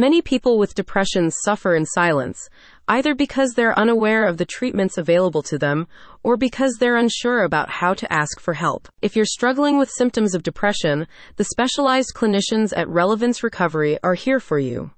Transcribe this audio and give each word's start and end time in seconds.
Many 0.00 0.22
people 0.22 0.56
with 0.56 0.74
depression 0.74 1.30
suffer 1.30 1.74
in 1.74 1.84
silence, 1.84 2.48
either 2.88 3.14
because 3.14 3.50
they're 3.50 3.78
unaware 3.78 4.26
of 4.26 4.38
the 4.38 4.46
treatments 4.46 4.96
available 4.96 5.42
to 5.42 5.58
them 5.58 5.88
or 6.22 6.38
because 6.38 6.78
they're 6.78 6.96
unsure 6.96 7.44
about 7.44 7.68
how 7.68 7.92
to 7.92 8.10
ask 8.10 8.40
for 8.40 8.54
help. 8.54 8.88
If 9.02 9.14
you're 9.14 9.26
struggling 9.26 9.76
with 9.76 9.90
symptoms 9.90 10.34
of 10.34 10.42
depression, 10.42 11.06
the 11.36 11.44
specialized 11.44 12.14
clinicians 12.14 12.72
at 12.74 12.88
Relevance 12.88 13.42
Recovery 13.42 13.98
are 14.02 14.14
here 14.14 14.40
for 14.40 14.58
you. 14.58 14.90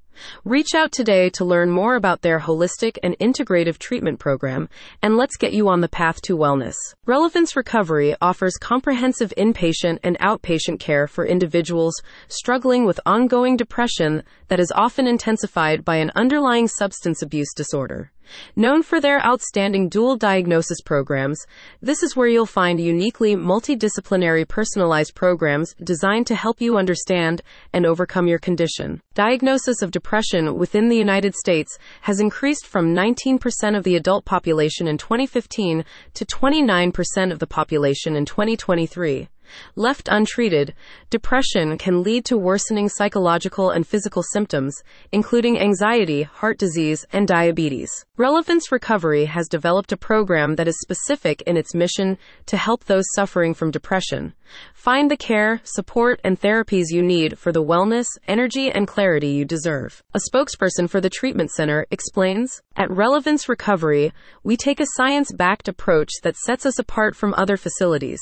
Reach 0.44 0.74
out 0.74 0.92
today 0.92 1.30
to 1.30 1.44
learn 1.44 1.70
more 1.70 1.94
about 1.94 2.22
their 2.22 2.40
holistic 2.40 2.98
and 3.02 3.18
integrative 3.18 3.78
treatment 3.78 4.18
program, 4.18 4.68
and 5.02 5.16
let's 5.16 5.36
get 5.36 5.52
you 5.52 5.68
on 5.68 5.80
the 5.80 5.88
path 5.88 6.20
to 6.22 6.36
wellness. 6.36 6.74
Relevance 7.06 7.56
Recovery 7.56 8.14
offers 8.20 8.56
comprehensive 8.56 9.32
inpatient 9.36 9.98
and 10.02 10.18
outpatient 10.18 10.80
care 10.80 11.06
for 11.06 11.26
individuals 11.26 12.00
struggling 12.28 12.84
with 12.84 13.00
ongoing 13.06 13.56
depression 13.56 14.22
that 14.48 14.60
is 14.60 14.72
often 14.74 15.06
intensified 15.06 15.84
by 15.84 15.96
an 15.96 16.12
underlying 16.14 16.68
substance 16.68 17.22
abuse 17.22 17.52
disorder. 17.54 18.12
Known 18.56 18.82
for 18.82 19.00
their 19.00 19.24
outstanding 19.24 19.88
dual 19.88 20.16
diagnosis 20.16 20.80
programs, 20.80 21.44
this 21.80 22.02
is 22.02 22.16
where 22.16 22.28
you'll 22.28 22.46
find 22.46 22.80
uniquely 22.80 23.36
multidisciplinary 23.36 24.46
personalized 24.46 25.14
programs 25.14 25.74
designed 25.82 26.26
to 26.28 26.34
help 26.34 26.60
you 26.60 26.76
understand 26.76 27.42
and 27.72 27.86
overcome 27.86 28.26
your 28.26 28.38
condition. 28.38 29.00
Diagnosis 29.14 29.82
of 29.82 29.90
depression 29.90 30.56
within 30.56 30.88
the 30.88 30.96
United 30.96 31.34
States 31.34 31.78
has 32.02 32.20
increased 32.20 32.66
from 32.66 32.94
19% 32.94 33.76
of 33.76 33.84
the 33.84 33.96
adult 33.96 34.24
population 34.24 34.86
in 34.86 34.98
2015 34.98 35.84
to 36.14 36.24
29% 36.24 37.32
of 37.32 37.38
the 37.38 37.46
population 37.46 38.16
in 38.16 38.24
2023. 38.24 39.28
Left 39.76 40.08
untreated, 40.10 40.74
depression 41.10 41.78
can 41.78 42.02
lead 42.02 42.24
to 42.26 42.36
worsening 42.36 42.88
psychological 42.88 43.70
and 43.70 43.86
physical 43.86 44.22
symptoms, 44.22 44.82
including 45.10 45.58
anxiety, 45.58 46.22
heart 46.22 46.58
disease, 46.58 47.04
and 47.12 47.26
diabetes. 47.28 47.90
Relevance 48.16 48.70
Recovery 48.70 49.24
has 49.24 49.48
developed 49.48 49.92
a 49.92 49.96
program 49.96 50.56
that 50.56 50.68
is 50.68 50.80
specific 50.80 51.42
in 51.42 51.56
its 51.56 51.74
mission 51.74 52.18
to 52.46 52.56
help 52.56 52.84
those 52.84 53.04
suffering 53.14 53.54
from 53.54 53.70
depression. 53.70 54.34
Find 54.74 55.10
the 55.10 55.16
care, 55.16 55.60
support, 55.64 56.20
and 56.22 56.38
therapies 56.38 56.86
you 56.90 57.02
need 57.02 57.38
for 57.38 57.52
the 57.52 57.62
wellness, 57.62 58.06
energy, 58.28 58.70
and 58.70 58.86
clarity 58.86 59.28
you 59.28 59.44
deserve. 59.44 60.02
A 60.14 60.20
spokesperson 60.30 60.88
for 60.90 61.00
the 61.00 61.10
treatment 61.10 61.50
center 61.50 61.86
explains 61.90 62.62
At 62.76 62.90
Relevance 62.90 63.48
Recovery, 63.48 64.12
we 64.42 64.56
take 64.56 64.80
a 64.80 64.86
science 64.96 65.32
backed 65.32 65.68
approach 65.68 66.10
that 66.22 66.36
sets 66.36 66.66
us 66.66 66.78
apart 66.78 67.16
from 67.16 67.34
other 67.34 67.56
facilities. 67.56 68.20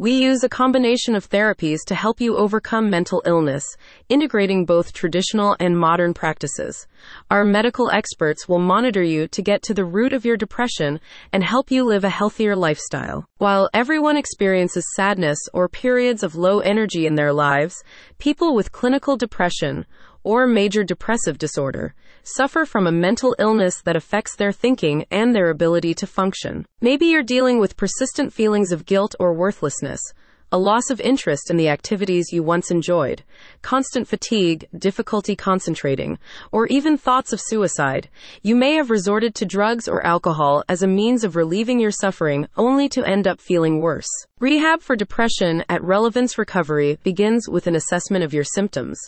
We 0.00 0.12
use 0.12 0.44
a 0.44 0.48
combination 0.48 1.16
of 1.16 1.28
therapies 1.28 1.78
to 1.88 1.96
help 1.96 2.20
you 2.20 2.36
overcome 2.36 2.88
mental 2.88 3.20
illness, 3.26 3.64
integrating 4.08 4.64
both 4.64 4.92
traditional 4.92 5.56
and 5.58 5.76
modern 5.76 6.14
practices. 6.14 6.86
Our 7.32 7.44
medical 7.44 7.90
experts 7.90 8.48
will 8.48 8.60
monitor 8.60 9.02
you 9.02 9.26
to 9.26 9.42
get 9.42 9.60
to 9.62 9.74
the 9.74 9.84
root 9.84 10.12
of 10.12 10.24
your 10.24 10.36
depression 10.36 11.00
and 11.32 11.42
help 11.42 11.72
you 11.72 11.84
live 11.84 12.04
a 12.04 12.10
healthier 12.10 12.54
lifestyle. 12.54 13.26
While 13.38 13.68
everyone 13.74 14.16
experiences 14.16 14.84
sadness 14.94 15.38
or 15.52 15.68
periods 15.68 16.22
of 16.22 16.36
low 16.36 16.60
energy 16.60 17.04
in 17.04 17.16
their 17.16 17.32
lives, 17.32 17.74
people 18.18 18.54
with 18.54 18.70
clinical 18.70 19.16
depression 19.16 19.84
or 20.28 20.46
major 20.46 20.84
depressive 20.84 21.38
disorder 21.38 21.94
suffer 22.22 22.66
from 22.66 22.86
a 22.86 22.92
mental 22.92 23.34
illness 23.38 23.80
that 23.80 23.96
affects 23.96 24.36
their 24.36 24.52
thinking 24.52 25.06
and 25.10 25.34
their 25.34 25.48
ability 25.48 25.94
to 25.94 26.06
function. 26.06 26.66
Maybe 26.82 27.06
you're 27.06 27.22
dealing 27.22 27.58
with 27.58 27.78
persistent 27.78 28.34
feelings 28.34 28.70
of 28.70 28.84
guilt 28.84 29.14
or 29.18 29.32
worthlessness 29.32 30.02
a 30.50 30.58
loss 30.58 30.88
of 30.88 31.00
interest 31.00 31.50
in 31.50 31.58
the 31.58 31.68
activities 31.68 32.32
you 32.32 32.42
once 32.42 32.70
enjoyed, 32.70 33.22
constant 33.60 34.08
fatigue, 34.08 34.66
difficulty 34.78 35.36
concentrating, 35.36 36.18
or 36.50 36.66
even 36.68 36.96
thoughts 36.96 37.34
of 37.34 37.40
suicide, 37.42 38.08
you 38.42 38.56
may 38.56 38.72
have 38.72 38.88
resorted 38.88 39.34
to 39.34 39.44
drugs 39.44 39.86
or 39.86 40.06
alcohol 40.06 40.64
as 40.66 40.82
a 40.82 40.86
means 40.86 41.22
of 41.22 41.36
relieving 41.36 41.78
your 41.78 41.90
suffering 41.90 42.48
only 42.56 42.88
to 42.88 43.04
end 43.04 43.26
up 43.26 43.40
feeling 43.40 43.80
worse. 43.80 44.08
Rehab 44.40 44.80
for 44.80 44.96
depression 44.96 45.64
at 45.68 45.82
Relevance 45.82 46.38
Recovery 46.38 46.98
begins 47.02 47.48
with 47.48 47.66
an 47.66 47.74
assessment 47.74 48.24
of 48.24 48.32
your 48.32 48.44
symptoms. 48.44 48.98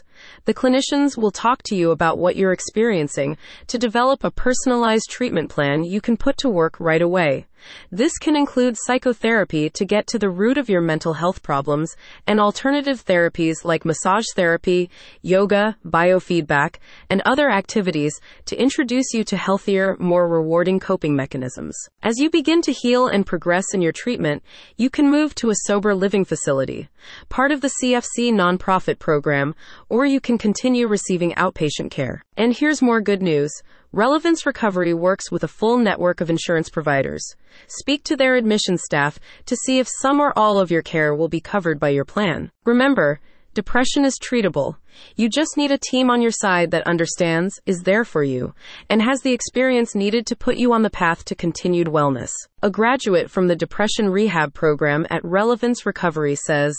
The 0.45 0.55
clinicians 0.55 1.17
will 1.17 1.31
talk 1.31 1.63
to 1.65 1.77
you 1.77 1.91
about 1.91 2.19
what 2.19 2.37
you're 2.37 2.53
experiencing 2.53 3.39
to 3.69 3.79
develop 3.79 4.25
a 4.25 4.31
personalized 4.31 5.09
treatment 5.09 5.49
plan 5.49 5.85
you 5.85 6.01
can 6.01 6.17
put 6.17 6.37
to 6.39 6.51
work 6.51 6.79
right 6.81 7.01
away. 7.01 7.47
This 7.91 8.19
can 8.19 8.37
include 8.37 8.77
psychotherapy 8.77 9.71
to 9.71 9.85
get 9.85 10.07
to 10.09 10.19
the 10.19 10.31
root 10.31 10.59
of 10.59 10.69
your 10.69 10.81
mental 10.81 11.15
health 11.15 11.43
problems 11.43 11.97
and 12.27 12.41
alternative 12.41 13.05
therapies 13.05 13.65
like 13.65 13.85
massage 13.85 14.27
therapy, 14.35 14.91
yoga, 15.23 15.77
biofeedback, 15.85 16.77
and 17.09 17.23
other 17.25 17.51
activities 17.51 18.21
to 18.47 18.61
introduce 18.61 19.13
you 19.13 19.25
to 19.25 19.37
healthier, 19.37 19.97
more 19.99 20.29
rewarding 20.29 20.81
coping 20.81 21.15
mechanisms. 21.17 21.77
As 22.03 22.19
you 22.19 22.31
begin 22.31 22.63
to 22.63 22.73
heal 22.73 23.07
and 23.07 23.27
progress 23.27 23.67
in 23.75 23.83
your 23.83 23.93
treatment, 23.93 24.43
you 24.77 24.91
can 24.91 25.11
move 25.11 25.35
to 25.37 25.51
a 25.51 25.57
sober 25.67 25.95
living 25.95 26.25
facility, 26.25 26.89
part 27.29 27.53
of 27.53 27.61
the 27.61 27.73
CFC 27.83 28.33
nonprofit 28.33 28.99
program, 28.99 29.55
or 29.89 30.07
you 30.07 30.21
can 30.21 30.39
continue 30.39 30.87
receiving 30.87 31.33
outpatient 31.33 31.91
care. 31.91 32.23
And 32.37 32.57
here's 32.57 32.83
more 32.83 33.01
good 33.01 33.23
news. 33.23 33.53
Relevance 33.93 34.47
Recovery 34.47 34.95
works 34.95 35.33
with 35.33 35.43
a 35.43 35.49
full 35.49 35.77
network 35.77 36.21
of 36.21 36.31
insurance 36.31 36.69
providers. 36.69 37.35
Speak 37.67 38.05
to 38.05 38.17
their 38.17 38.37
admission 38.37 38.79
staff 38.79 39.19
to 39.47 39.57
see 39.57 39.81
if 39.81 39.89
some 40.01 40.21
or 40.21 40.33
all 40.39 40.61
of 40.61 40.71
your 40.71 40.81
care 40.81 41.13
will 41.13 41.29
be 41.29 41.41
covered 41.41 41.81
by 41.81 41.89
your 41.89 42.05
plan. 42.05 42.53
Remember, 42.65 43.19
depression 43.53 44.05
is 44.05 44.17
treatable. 44.17 44.77
You 45.17 45.29
just 45.29 45.57
need 45.57 45.73
a 45.73 45.79
team 45.79 46.09
on 46.09 46.23
your 46.23 46.31
side 46.31 46.71
that 46.71 46.87
understands, 46.87 47.61
is 47.67 47.83
there 47.83 48.05
for 48.05 48.23
you, 48.23 48.55
and 48.89 49.03
has 49.03 49.23
the 49.23 49.33
experience 49.33 49.97
needed 49.97 50.25
to 50.27 50.37
put 50.37 50.57
you 50.57 50.73
on 50.73 50.83
the 50.83 50.91
path 50.91 51.25
to 51.25 51.35
continued 51.35 51.89
wellness. 51.89 52.31
A 52.63 52.71
graduate 52.71 53.29
from 53.29 53.49
the 53.49 53.57
Depression 53.57 54.09
Rehab 54.09 54.55
Program 54.55 55.05
at 55.11 55.25
Relevance 55.25 55.85
Recovery 55.85 56.37
says, 56.37 56.77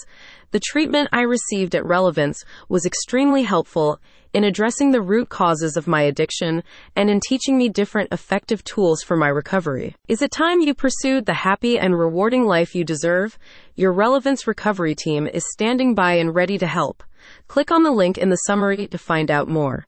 The 0.51 0.61
treatment 0.61 1.09
I 1.11 1.23
received 1.23 1.75
at 1.75 1.85
Relevance 1.85 2.41
was 2.69 2.85
extremely 2.85 3.43
helpful 3.43 3.99
in 4.33 4.43
addressing 4.43 4.91
the 4.91 5.01
root 5.01 5.29
causes 5.29 5.77
of 5.77 5.87
my 5.87 6.01
addiction 6.01 6.63
and 6.95 7.09
in 7.09 7.19
teaching 7.19 7.57
me 7.57 7.69
different 7.69 8.11
effective 8.11 8.63
tools 8.63 9.03
for 9.03 9.15
my 9.15 9.27
recovery. 9.27 9.95
Is 10.07 10.21
it 10.21 10.31
time 10.31 10.61
you 10.61 10.73
pursued 10.73 11.25
the 11.25 11.33
happy 11.33 11.77
and 11.77 11.97
rewarding 11.97 12.45
life 12.45 12.75
you 12.75 12.83
deserve? 12.83 13.37
Your 13.75 13.93
Relevance 13.93 14.47
Recovery 14.47 14.95
team 14.95 15.27
is 15.27 15.43
standing 15.51 15.95
by 15.95 16.13
and 16.13 16.35
ready 16.35 16.57
to 16.57 16.67
help. 16.67 17.03
Click 17.47 17.71
on 17.71 17.83
the 17.83 17.91
link 17.91 18.17
in 18.17 18.29
the 18.29 18.35
summary 18.47 18.87
to 18.87 18.97
find 18.97 19.29
out 19.29 19.47
more. 19.47 19.79